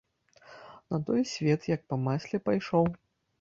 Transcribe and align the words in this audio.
На 0.93 0.99
той 1.09 1.21
свет, 1.33 1.67
як 1.75 1.81
па 1.93 2.01
масле, 2.07 2.41
пайшоў. 2.49 2.91